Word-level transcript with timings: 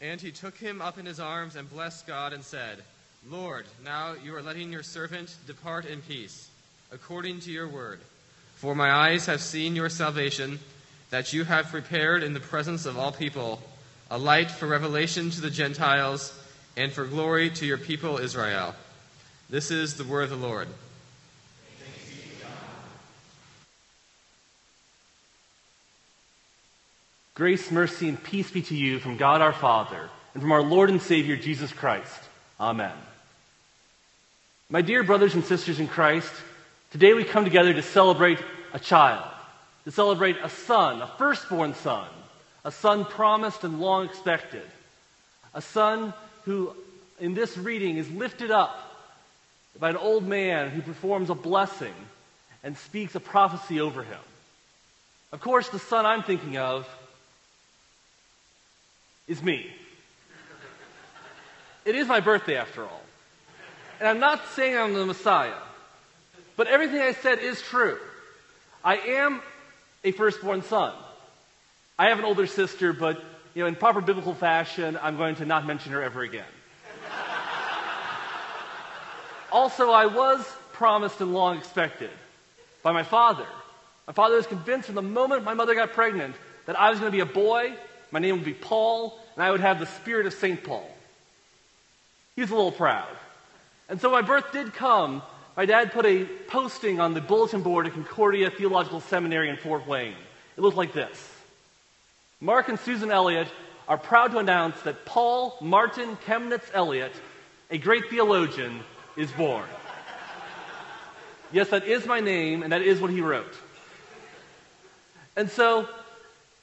And 0.00 0.20
he 0.20 0.32
took 0.32 0.56
him 0.56 0.80
up 0.80 0.98
in 0.98 1.04
his 1.04 1.20
arms 1.20 1.56
and 1.56 1.70
blessed 1.70 2.06
God 2.06 2.32
and 2.32 2.42
said, 2.42 2.78
Lord, 3.28 3.66
now 3.84 4.14
you 4.24 4.34
are 4.34 4.42
letting 4.42 4.72
your 4.72 4.82
servant 4.82 5.34
depart 5.46 5.84
in 5.84 6.00
peace, 6.00 6.48
according 6.90 7.40
to 7.40 7.50
your 7.50 7.68
word. 7.68 8.00
For 8.56 8.74
my 8.74 8.90
eyes 8.90 9.26
have 9.26 9.42
seen 9.42 9.76
your 9.76 9.90
salvation, 9.90 10.58
that 11.10 11.32
you 11.32 11.44
have 11.44 11.66
prepared 11.66 12.22
in 12.22 12.32
the 12.32 12.40
presence 12.40 12.86
of 12.86 12.98
all 12.98 13.12
people 13.12 13.60
a 14.10 14.18
light 14.18 14.50
for 14.50 14.66
revelation 14.66 15.30
to 15.30 15.40
the 15.40 15.50
Gentiles 15.50 16.32
and 16.76 16.90
for 16.92 17.04
glory 17.04 17.50
to 17.50 17.66
your 17.66 17.78
people 17.78 18.18
Israel. 18.18 18.74
This 19.50 19.70
is 19.70 19.96
the 19.96 20.04
word 20.04 20.24
of 20.24 20.30
the 20.30 20.36
Lord. 20.36 20.68
Grace, 27.40 27.70
mercy, 27.70 28.06
and 28.06 28.22
peace 28.22 28.50
be 28.50 28.60
to 28.60 28.76
you 28.76 28.98
from 28.98 29.16
God 29.16 29.40
our 29.40 29.54
Father 29.54 30.10
and 30.34 30.42
from 30.42 30.52
our 30.52 30.60
Lord 30.60 30.90
and 30.90 31.00
Savior 31.00 31.36
Jesus 31.36 31.72
Christ. 31.72 32.20
Amen. 32.60 32.92
My 34.68 34.82
dear 34.82 35.02
brothers 35.02 35.32
and 35.32 35.42
sisters 35.42 35.80
in 35.80 35.88
Christ, 35.88 36.30
today 36.90 37.14
we 37.14 37.24
come 37.24 37.44
together 37.44 37.72
to 37.72 37.80
celebrate 37.80 38.38
a 38.74 38.78
child, 38.78 39.26
to 39.84 39.90
celebrate 39.90 40.36
a 40.42 40.50
son, 40.50 41.00
a 41.00 41.06
firstborn 41.06 41.74
son, 41.76 42.06
a 42.62 42.70
son 42.70 43.06
promised 43.06 43.64
and 43.64 43.80
long 43.80 44.04
expected, 44.04 44.68
a 45.54 45.62
son 45.62 46.12
who, 46.44 46.74
in 47.20 47.32
this 47.32 47.56
reading, 47.56 47.96
is 47.96 48.10
lifted 48.10 48.50
up 48.50 48.78
by 49.78 49.88
an 49.88 49.96
old 49.96 50.28
man 50.28 50.68
who 50.68 50.82
performs 50.82 51.30
a 51.30 51.34
blessing 51.34 51.94
and 52.62 52.76
speaks 52.76 53.14
a 53.14 53.20
prophecy 53.20 53.80
over 53.80 54.02
him. 54.02 54.20
Of 55.32 55.40
course, 55.40 55.70
the 55.70 55.78
son 55.78 56.04
I'm 56.04 56.22
thinking 56.22 56.58
of 56.58 56.86
is 59.30 59.42
me. 59.44 59.64
It 61.84 61.94
is 61.94 62.08
my 62.08 62.18
birthday, 62.18 62.56
after 62.56 62.82
all. 62.82 63.00
And 64.00 64.08
I'm 64.08 64.18
not 64.18 64.44
saying 64.56 64.76
I'm 64.76 64.92
the 64.92 65.06
Messiah, 65.06 65.54
but 66.56 66.66
everything 66.66 67.00
I 67.00 67.12
said 67.12 67.38
is 67.38 67.62
true. 67.62 67.96
I 68.82 68.96
am 68.96 69.40
a 70.02 70.10
firstborn 70.10 70.62
son. 70.62 70.92
I 71.96 72.08
have 72.08 72.18
an 72.18 72.24
older 72.24 72.48
sister, 72.48 72.92
but 72.92 73.22
you 73.54 73.62
know, 73.62 73.68
in 73.68 73.76
proper 73.76 74.00
biblical 74.00 74.34
fashion, 74.34 74.98
I'm 75.00 75.16
going 75.16 75.36
to 75.36 75.44
not 75.44 75.64
mention 75.64 75.92
her 75.92 76.02
ever 76.02 76.22
again. 76.22 76.44
also, 79.52 79.90
I 79.90 80.06
was 80.06 80.44
promised 80.72 81.20
and 81.20 81.32
long 81.32 81.58
expected 81.58 82.10
by 82.82 82.90
my 82.90 83.04
father. 83.04 83.46
My 84.08 84.12
father 84.12 84.36
was 84.36 84.46
convinced 84.48 84.86
from 84.86 84.96
the 84.96 85.02
moment 85.02 85.44
my 85.44 85.54
mother 85.54 85.76
got 85.76 85.92
pregnant 85.92 86.34
that 86.66 86.78
I 86.78 86.90
was 86.90 86.98
going 86.98 87.12
to 87.12 87.16
be 87.16 87.20
a 87.20 87.26
boy, 87.26 87.76
my 88.10 88.18
name 88.20 88.36
would 88.36 88.44
be 88.44 88.54
Paul, 88.54 89.18
and 89.34 89.42
I 89.42 89.50
would 89.50 89.60
have 89.60 89.78
the 89.78 89.86
spirit 89.86 90.26
of 90.26 90.32
St. 90.34 90.62
Paul. 90.62 90.88
He 92.34 92.42
was 92.42 92.50
a 92.50 92.54
little 92.54 92.72
proud. 92.72 93.08
And 93.88 94.00
so 94.00 94.10
my 94.10 94.22
birth 94.22 94.52
did 94.52 94.72
come. 94.72 95.22
My 95.56 95.66
dad 95.66 95.92
put 95.92 96.06
a 96.06 96.24
posting 96.48 97.00
on 97.00 97.12
the 97.12 97.20
bulletin 97.20 97.62
board 97.62 97.86
at 97.86 97.92
Concordia 97.92 98.50
Theological 98.50 99.00
Seminary 99.00 99.48
in 99.48 99.56
Fort 99.56 99.86
Wayne. 99.86 100.14
It 100.56 100.60
looked 100.60 100.76
like 100.76 100.92
this 100.92 101.34
Mark 102.40 102.68
and 102.68 102.78
Susan 102.78 103.10
Elliott 103.10 103.48
are 103.88 103.98
proud 103.98 104.30
to 104.32 104.38
announce 104.38 104.80
that 104.82 105.04
Paul 105.04 105.56
Martin 105.60 106.16
Chemnitz 106.24 106.70
Elliott, 106.72 107.12
a 107.70 107.78
great 107.78 108.08
theologian, 108.08 108.80
is 109.16 109.30
born. 109.32 109.66
yes, 111.52 111.70
that 111.70 111.84
is 111.84 112.06
my 112.06 112.20
name, 112.20 112.62
and 112.62 112.72
that 112.72 112.82
is 112.82 113.00
what 113.00 113.10
he 113.10 113.20
wrote. 113.20 113.54
And 115.36 115.50
so 115.50 115.88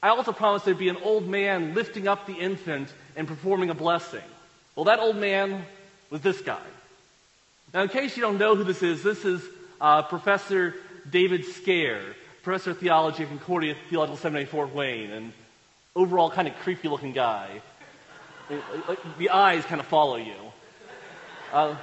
I 0.01 0.09
also 0.09 0.31
promised 0.31 0.65
there'd 0.65 0.77
be 0.77 0.89
an 0.89 0.97
old 0.97 1.27
man 1.27 1.73
lifting 1.73 2.07
up 2.07 2.27
the 2.27 2.33
infant 2.33 2.93
and 3.15 3.27
performing 3.27 3.69
a 3.69 3.73
blessing. 3.73 4.21
Well, 4.75 4.85
that 4.85 4.99
old 4.99 5.17
man 5.17 5.65
was 6.09 6.21
this 6.21 6.39
guy. 6.41 6.61
Now, 7.73 7.81
in 7.81 7.89
case 7.89 8.15
you 8.15 8.21
don't 8.21 8.37
know 8.37 8.55
who 8.55 8.63
this 8.63 8.83
is, 8.83 9.03
this 9.03 9.25
is 9.25 9.41
uh, 9.81 10.03
Professor 10.03 10.75
David 11.09 11.45
Scaer, 11.45 12.15
Professor 12.43 12.71
of 12.71 12.79
Theology 12.79 13.23
at 13.23 13.29
Concordia 13.29 13.75
Theological 13.89 14.17
Seminary, 14.17 14.45
Fort 14.45 14.73
Wayne, 14.73 15.11
and 15.11 15.33
overall 15.95 16.29
kind 16.29 16.47
of 16.47 16.55
creepy 16.59 16.87
looking 16.87 17.11
guy. 17.11 17.61
the 19.17 19.29
eyes 19.31 19.65
kind 19.65 19.81
of 19.81 19.87
follow 19.87 20.15
you. 20.15 20.35
Uh, 21.51 21.75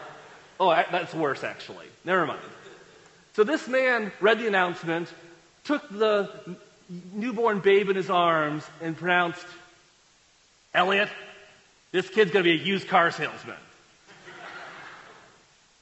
oh, 0.61 0.71
that's 0.71 1.15
worse, 1.15 1.43
actually. 1.43 1.87
Never 2.05 2.27
mind. 2.27 2.41
So 3.35 3.43
this 3.43 3.67
man 3.67 4.13
read 4.21 4.39
the 4.39 4.47
announcement, 4.47 5.13
took 5.65 5.89
the 5.91 6.31
newborn 6.89 7.61
babe 7.61 7.89
in 7.89 7.97
his 7.97 8.11
arms, 8.11 8.65
and 8.81 8.97
pronounced, 8.97 9.47
Elliott, 10.75 11.09
this 11.93 12.09
kid's 12.09 12.31
going 12.31 12.45
to 12.45 12.51
be 12.51 12.61
a 12.61 12.65
used 12.65 12.89
car 12.89 13.11
salesman. 13.11 13.57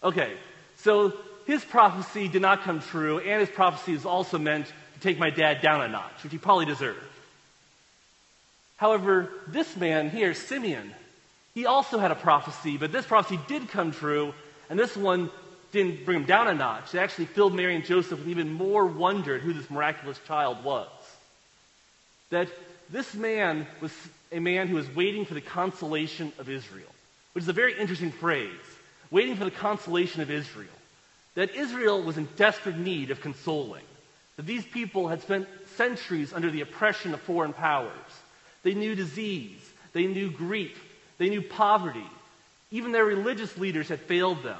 Okay, 0.05 0.33
so 0.77 1.13
his 1.47 1.65
prophecy 1.65 2.29
did 2.29 2.43
not 2.43 2.63
come 2.63 2.81
true, 2.81 3.19
and 3.19 3.41
his 3.41 3.51
prophecy 3.51 3.95
is 3.95 4.05
also 4.05 4.39
meant 4.39 4.67
to 4.67 5.01
take 5.01 5.19
my 5.19 5.31
dad 5.31 5.63
down 5.63 5.81
a 5.81 5.89
notch, 5.89 6.23
which 6.23 6.33
he 6.33 6.39
probably 6.39 6.67
deserved. 6.67 6.99
However, 8.77 9.31
this 9.47 9.77
man 9.77 10.11
here, 10.11 10.35
Simeon, 10.35 10.93
he 11.55 11.67
also 11.67 11.99
had 11.99 12.11
a 12.11 12.17
prophecy, 12.17 12.77
but 12.77 12.91
this 12.91 13.07
prophecy 13.07 13.39
did 13.47 13.69
come 13.69 13.93
true, 13.93 14.35
and 14.69 14.79
this 14.79 14.97
one 14.97 15.31
didn't 15.73 16.05
bring 16.05 16.21
him 16.21 16.27
down 16.27 16.49
a 16.49 16.55
notch. 16.55 16.95
It 16.95 16.99
actually 16.99 17.25
filled 17.27 17.55
Mary 17.55 17.75
and 17.75 17.85
Joseph 17.85 18.19
with 18.19 18.29
even 18.29 18.53
more 18.53 18.87
wonder 18.87 19.37
at 19.37 19.41
who 19.41 19.53
this 19.53 19.69
miraculous 19.71 20.21
child 20.27 20.63
was. 20.63 20.89
That 22.31 22.49
this 22.91 23.15
man 23.15 23.67
was 23.81 23.93
a 24.31 24.39
man 24.39 24.69
who 24.69 24.77
was 24.77 24.95
waiting 24.95 25.25
for 25.25 25.35
the 25.35 25.41
consolation 25.41 26.33
of 26.39 26.49
Israel, 26.49 26.89
which 27.33 27.43
is 27.43 27.49
a 27.49 27.55
very 27.55 27.79
interesting 27.79 28.13
phrase 28.13 28.51
waiting 29.11 29.37
for 29.37 29.45
the 29.45 29.51
consolation 29.51 30.23
of 30.23 30.31
Israel. 30.31 30.69
That 31.35 31.55
Israel 31.55 32.03
was 32.03 32.17
in 32.17 32.29
desperate 32.37 32.79
need 32.79 33.11
of 33.11 33.21
consoling. 33.21 33.85
That 34.37 34.47
these 34.47 34.65
people 34.65 35.09
had 35.09 35.23
spent 35.23 35.47
centuries 35.77 36.33
under 36.33 36.51
the 36.51 36.63
oppression 36.63 37.15
of 37.15 37.21
foreign 37.21 37.53
powers. 37.53 37.93
They 38.63 38.75
knew 38.75 38.95
disease, 38.95 39.61
they 39.93 40.07
knew 40.07 40.31
grief, 40.31 40.83
they 41.19 41.29
knew 41.29 41.43
poverty. 41.43 42.07
Even 42.71 42.93
their 42.93 43.05
religious 43.05 43.57
leaders 43.59 43.89
had 43.89 44.01
failed 44.01 44.43
them, 44.43 44.59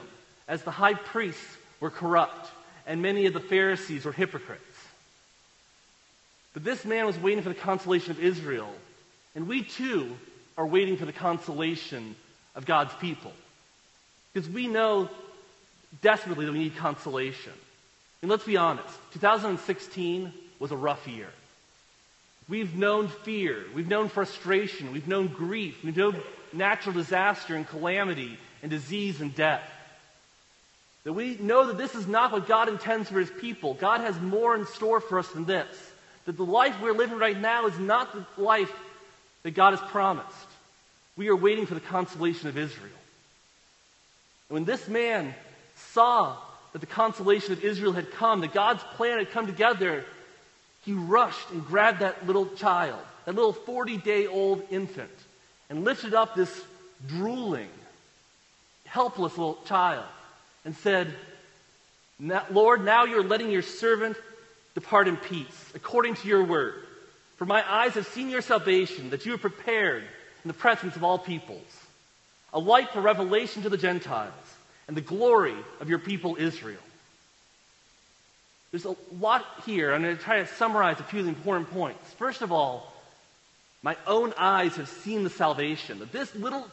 as 0.53 0.63
the 0.63 0.71
high 0.71 0.93
priests 0.93 1.57
were 1.81 1.89
corrupt 1.89 2.51
and 2.87 3.01
many 3.01 3.25
of 3.25 3.33
the 3.33 3.41
Pharisees 3.41 4.05
were 4.05 4.13
hypocrites. 4.13 4.63
But 6.53 6.63
this 6.63 6.85
man 6.85 7.07
was 7.07 7.17
waiting 7.17 7.43
for 7.43 7.49
the 7.49 7.55
consolation 7.55 8.11
of 8.11 8.23
Israel, 8.23 8.71
and 9.35 9.49
we 9.49 9.63
too 9.63 10.15
are 10.59 10.67
waiting 10.67 10.99
for 10.99 11.07
the 11.07 11.13
consolation 11.13 12.15
of 12.55 12.67
God's 12.67 12.93
people. 12.97 13.33
Because 14.35 14.47
we 14.47 14.67
know 14.67 15.09
desperately 16.03 16.45
that 16.45 16.53
we 16.53 16.59
need 16.59 16.77
consolation. 16.77 17.55
And 18.21 18.31
let's 18.31 18.45
be 18.45 18.59
honest 18.59 18.95
2016 19.15 20.35
was 20.59 20.71
a 20.71 20.77
rough 20.77 21.09
year. 21.09 21.31
We've 22.47 22.77
known 22.77 23.09
fear, 23.09 23.65
we've 23.75 23.89
known 23.89 24.11
frustration, 24.11 24.93
we've 24.93 25.09
known 25.09 25.29
grief, 25.29 25.83
we've 25.83 25.97
known 25.97 26.21
natural 26.53 26.95
disaster 26.95 27.57
and 27.57 27.67
calamity 27.67 28.37
and 28.61 28.71
disease 28.71 29.23
and 29.23 29.35
death. 29.35 29.63
That 31.05 31.15
we 31.15 31.37
know 31.37 31.67
that 31.67 31.79
this 31.79 31.95
is 31.95 32.07
not 32.07 32.33
what 32.33 32.47
God 32.47 32.69
intends 32.69 33.09
for 33.09 33.19
his 33.19 33.31
people. 33.31 33.75
God 33.75 34.01
has 34.03 34.21
more 34.21 34.55
in 34.55 34.67
store 34.67 35.01
for 35.01 35.19
us 35.19 35.29
than 35.29 35.45
this. 35.45 35.91
That 36.27 36.37
the 36.37 36.45
life 36.45 36.77
we're 36.81 36.93
living 36.93 37.19
right 37.19 37.39
now 37.39 37.67
is 37.67 37.79
not 37.79 38.13
the 38.13 38.43
life 38.43 38.73
that 39.43 39.53
God 39.53 39.77
has 39.77 39.91
promised. 39.91 40.29
We 41.17 41.29
are 41.29 41.37
waiting 41.37 41.67
for 41.67 41.75
the 41.75 41.81
consolation 41.81 42.49
of 42.49 42.57
Israel. 42.57 42.93
And 44.49 44.55
when 44.55 44.65
this 44.65 44.87
man 44.87 45.35
saw 45.93 46.37
that 46.73 46.79
the 46.79 46.87
consolation 46.87 47.53
of 47.53 47.65
Israel 47.65 47.93
had 47.93 48.13
come, 48.13 48.41
that 48.43 48.55
God's 48.55 48.83
plan 48.95 49.19
had 49.19 49.33
come 49.33 49.47
together, 49.47 50.05
he 50.85 50.93
rushed 50.93 51.51
and 51.51 51.67
grabbed 51.67 51.99
that 52.01 52.27
little 52.27 52.47
child, 52.47 53.01
that 53.25 53.35
little 53.35 53.53
40 53.53 53.97
day 53.99 54.29
old 54.29 54.63
infant, 54.71 55.11
and 55.69 55.85
lifted 55.85 56.15
up 56.15 56.37
this 56.37 56.63
drooling, 57.09 57.69
helpless 58.85 59.37
little 59.37 59.59
child 59.67 60.05
and 60.65 60.77
said, 60.77 61.13
Lord, 62.51 62.85
now 62.85 63.05
you're 63.05 63.25
letting 63.25 63.51
your 63.51 63.63
servant 63.63 64.17
depart 64.75 65.09
in 65.09 65.17
peace, 65.17 65.73
according 65.75 66.15
to 66.17 66.29
your 66.29 66.45
word. 66.45 66.75
For 67.37 67.47
my 67.47 67.65
eyes 67.69 67.95
have 67.95 68.07
seen 68.07 68.31
your 68.31 68.43
salvation, 68.43 69.11
that 69.11 69.27
you 69.27 69.33
have 69.33 69.41
prepared 69.41 70.03
in 70.45 70.49
the 70.49 70.55
presence 70.55 70.97
of 70.97 71.05
all 71.05 71.19
peoples, 71.19 71.61
a 72.53 72.59
light 72.59 72.91
for 72.91 73.01
revelation 73.01 73.63
to 73.63 73.69
the 73.69 73.77
Gentiles, 73.77 74.33
and 74.89 74.97
the 74.97 75.01
glory 75.01 75.57
of 75.81 75.89
your 75.89 75.99
people 75.99 76.37
Israel. 76.39 76.81
There's 78.71 78.87
a 78.87 78.97
lot 79.21 79.45
here. 79.67 79.93
I'm 79.93 80.03
going 80.03 80.17
to 80.17 80.23
try 80.23 80.39
to 80.39 80.47
summarize 80.47 80.99
a 80.99 81.03
few 81.03 81.21
of 81.21 81.27
the 81.27 81.31
important 81.31 81.71
points. 81.71 82.13
First 82.15 82.41
of 82.41 82.53
all, 82.53 82.93
my 83.83 83.97
own 84.07 84.33
eyes 84.39 84.77
have 84.77 84.89
seen 84.89 85.25
the 85.25 85.31
salvation. 85.31 85.99
That 85.99 86.11
this 86.11 86.35
little 86.35 86.67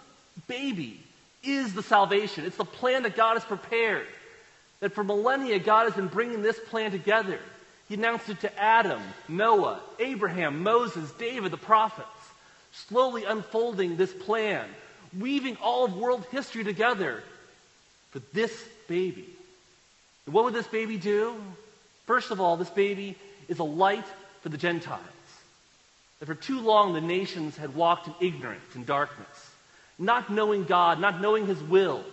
baby 0.48 1.02
is 1.44 1.74
the 1.74 1.84
salvation. 1.84 2.46
It's 2.46 2.58
the 2.58 2.66
plan 2.66 3.04
that 3.04 3.16
God 3.16 3.36
has 3.36 3.46
prepared. 3.46 4.08
That 4.80 4.94
for 4.94 5.04
millennia, 5.04 5.60
God 5.60 5.86
has 5.86 5.94
been 5.94 6.08
bringing 6.08 6.42
this 6.42 6.60
plan 6.70 6.92
together. 6.92 7.40
He 7.88 7.96
announced 7.96 8.30
it 8.30 8.42
to 8.42 8.60
Adam, 8.62 9.02
Noah, 9.28 9.80
Abraham, 10.00 10.64
Moses, 10.64 11.12
David, 11.14 11.52
the 11.52 11.58
prophets. 11.58 12.08
slowly 12.72 13.26
unfolding 13.26 13.98
this 13.98 14.14
plan, 14.14 14.66
weaving 15.18 15.58
all 15.58 15.86
of 15.86 15.96
world 15.96 16.26
history 16.32 16.64
together 16.64 17.24
for 18.12 18.20
this 18.34 18.52
baby. 18.88 19.28
And 20.26 20.34
what 20.34 20.46
would 20.46 20.54
this 20.54 20.68
baby 20.68 20.98
do? 20.98 21.36
First 22.06 22.32
of 22.32 22.40
all, 22.40 22.58
this 22.58 22.70
baby 22.70 23.16
is 23.48 23.60
a 23.60 23.64
light 23.64 24.06
for 24.42 24.50
the 24.50 24.58
Gentiles. 24.58 25.02
That 26.20 26.26
for 26.26 26.36
too 26.36 26.60
long 26.60 26.94
the 26.94 27.02
nations 27.02 27.56
had 27.58 27.76
walked 27.76 28.08
in 28.08 28.14
ignorance 28.20 28.76
and 28.76 28.86
darkness, 28.86 29.52
not 30.00 30.32
knowing 30.32 30.64
God, 30.64 31.00
not 31.00 31.22
knowing 31.22 31.46
His 31.46 31.62
will, 31.62 32.04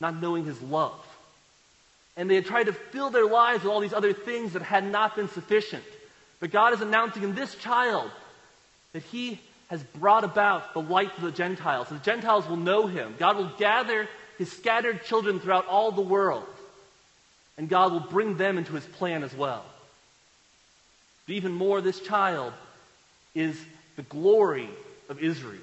not 0.00 0.20
knowing 0.20 0.44
His 0.44 0.60
love. 0.62 0.98
And 2.16 2.28
they 2.28 2.34
had 2.34 2.46
tried 2.46 2.64
to 2.64 2.72
fill 2.72 3.10
their 3.10 3.26
lives 3.26 3.62
with 3.62 3.72
all 3.72 3.80
these 3.80 3.92
other 3.92 4.12
things 4.12 4.54
that 4.54 4.62
had 4.62 4.84
not 4.84 5.14
been 5.14 5.28
sufficient. 5.28 5.84
But 6.40 6.50
God 6.50 6.72
is 6.72 6.80
announcing 6.80 7.22
in 7.22 7.34
this 7.34 7.54
child 7.54 8.10
that 8.92 9.02
He 9.04 9.38
has 9.68 9.82
brought 9.82 10.24
about 10.24 10.74
the 10.74 10.82
light 10.82 11.14
to 11.16 11.22
the 11.22 11.30
Gentiles. 11.30 11.88
The 11.88 11.98
Gentiles 11.98 12.48
will 12.48 12.56
know 12.56 12.86
Him. 12.86 13.14
God 13.18 13.36
will 13.36 13.52
gather 13.58 14.08
His 14.38 14.50
scattered 14.50 15.04
children 15.04 15.38
throughout 15.38 15.66
all 15.66 15.92
the 15.92 16.02
world. 16.02 16.44
And 17.56 17.68
God 17.68 17.92
will 17.92 18.00
bring 18.00 18.36
them 18.36 18.58
into 18.58 18.74
His 18.74 18.84
plan 18.84 19.22
as 19.22 19.34
well. 19.34 19.64
But 21.26 21.34
even 21.34 21.52
more, 21.52 21.80
this 21.80 22.00
child 22.00 22.52
is 23.34 23.58
the 23.96 24.02
glory 24.02 24.68
of 25.08 25.22
Israel. 25.22 25.60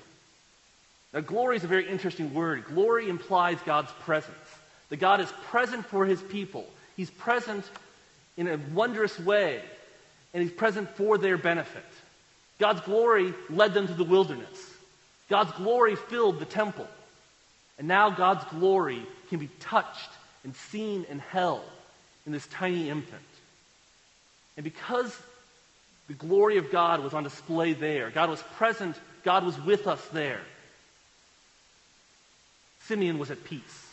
Now, 1.13 1.21
glory 1.21 1.57
is 1.57 1.63
a 1.63 1.67
very 1.67 1.89
interesting 1.89 2.33
word. 2.33 2.65
Glory 2.65 3.09
implies 3.09 3.57
God's 3.65 3.91
presence. 4.01 4.35
That 4.89 4.97
God 4.97 5.21
is 5.21 5.31
present 5.47 5.85
for 5.85 6.05
his 6.05 6.21
people. 6.21 6.67
He's 6.95 7.09
present 7.09 7.65
in 8.37 8.47
a 8.47 8.59
wondrous 8.73 9.19
way, 9.19 9.61
and 10.33 10.43
he's 10.43 10.51
present 10.51 10.89
for 10.95 11.17
their 11.17 11.37
benefit. 11.37 11.85
God's 12.59 12.81
glory 12.81 13.33
led 13.49 13.73
them 13.73 13.87
to 13.87 13.93
the 13.93 14.03
wilderness. 14.03 14.73
God's 15.29 15.51
glory 15.53 15.95
filled 15.95 16.39
the 16.39 16.45
temple. 16.45 16.87
And 17.77 17.87
now 17.87 18.09
God's 18.09 18.43
glory 18.45 19.01
can 19.29 19.39
be 19.39 19.49
touched 19.59 20.09
and 20.43 20.55
seen 20.55 21.05
and 21.09 21.21
held 21.21 21.63
in 22.25 22.31
this 22.31 22.47
tiny 22.47 22.89
infant. 22.89 23.21
And 24.57 24.63
because 24.63 25.15
the 26.09 26.15
glory 26.15 26.57
of 26.57 26.71
God 26.71 27.03
was 27.03 27.13
on 27.13 27.23
display 27.23 27.73
there. 27.73 28.09
God 28.09 28.29
was 28.29 28.41
present. 28.57 28.95
God 29.23 29.45
was 29.45 29.57
with 29.61 29.87
us 29.87 30.03
there. 30.07 30.41
Simeon 32.89 33.19
was 33.19 33.29
at 33.29 33.43
peace. 33.43 33.87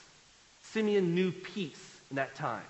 Simeon 0.62 1.14
knew 1.14 1.30
peace 1.30 2.00
in 2.08 2.16
that 2.16 2.34
time. 2.34 2.64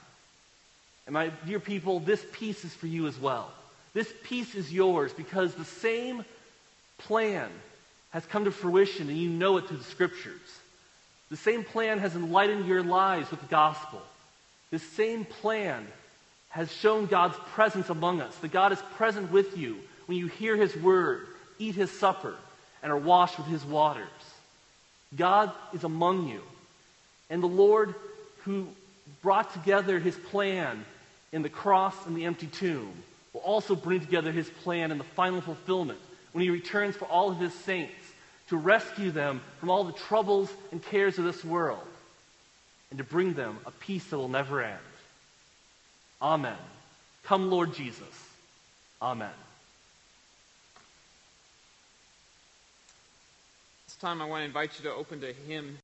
And 1.06 1.14
my 1.14 1.30
dear 1.46 1.60
people, 1.60 2.00
this 2.00 2.26
peace 2.32 2.64
is 2.64 2.74
for 2.74 2.88
you 2.88 3.06
as 3.06 3.16
well. 3.16 3.48
This 3.94 4.12
peace 4.24 4.56
is 4.56 4.72
yours 4.72 5.12
because 5.12 5.54
the 5.54 5.64
same 5.64 6.24
plan 6.98 7.48
has 8.10 8.26
come 8.26 8.44
to 8.44 8.50
fruition 8.50 9.08
and 9.08 9.16
you 9.16 9.28
know 9.28 9.56
it 9.56 9.68
through 9.68 9.76
the 9.76 9.84
scriptures. 9.84 10.40
The 11.30 11.36
same 11.36 11.62
plan 11.62 12.00
has 12.00 12.16
enlightened 12.16 12.66
your 12.66 12.82
lives 12.82 13.30
with 13.30 13.38
the 13.38 13.46
gospel. 13.46 14.02
The 14.72 14.80
same 14.80 15.26
plan 15.26 15.86
has 16.48 16.72
shown 16.72 17.06
God's 17.06 17.36
presence 17.52 17.88
among 17.88 18.20
us, 18.20 18.34
that 18.38 18.50
God 18.50 18.72
is 18.72 18.82
present 18.96 19.30
with 19.30 19.56
you 19.56 19.78
when 20.06 20.18
you 20.18 20.26
hear 20.26 20.56
His 20.56 20.74
word, 20.76 21.28
eat 21.60 21.76
His 21.76 21.92
supper, 21.92 22.34
and 22.82 22.90
are 22.90 22.98
washed 22.98 23.38
with 23.38 23.46
His 23.46 23.64
waters. 23.64 24.08
God 25.14 25.52
is 25.72 25.84
among 25.84 26.28
you. 26.28 26.42
And 27.30 27.42
the 27.42 27.48
Lord 27.48 27.94
who 28.44 28.68
brought 29.22 29.52
together 29.52 29.98
His 29.98 30.16
plan 30.16 30.84
in 31.32 31.42
the 31.42 31.48
cross 31.48 31.94
and 32.06 32.16
the 32.16 32.24
empty 32.24 32.46
tomb 32.46 32.92
will 33.32 33.40
also 33.40 33.74
bring 33.74 34.00
together 34.00 34.32
His 34.32 34.48
plan 34.48 34.90
in 34.90 34.98
the 34.98 35.04
final 35.04 35.40
fulfillment 35.40 35.98
when 36.32 36.42
He 36.42 36.50
returns 36.50 36.96
for 36.96 37.06
all 37.06 37.30
of 37.30 37.38
His 37.38 37.54
saints 37.54 37.94
to 38.48 38.56
rescue 38.56 39.10
them 39.10 39.40
from 39.58 39.70
all 39.70 39.84
the 39.84 39.92
troubles 39.92 40.50
and 40.72 40.82
cares 40.82 41.18
of 41.18 41.24
this 41.24 41.44
world 41.44 41.86
and 42.90 42.98
to 42.98 43.04
bring 43.04 43.34
them 43.34 43.58
a 43.66 43.70
peace 43.70 44.04
that 44.06 44.18
will 44.18 44.28
never 44.28 44.62
end. 44.62 44.78
Amen. 46.22 46.56
Come, 47.24 47.50
Lord 47.50 47.74
Jesus. 47.74 48.24
Amen. 49.02 49.32
This 53.96 54.02
time 54.02 54.20
I 54.20 54.26
want 54.26 54.42
to 54.42 54.44
invite 54.44 54.72
you 54.78 54.90
to 54.90 54.94
open 54.94 55.22
to 55.22 55.32
hymn 55.32 55.74